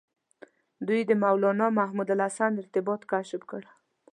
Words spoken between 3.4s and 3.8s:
کړ.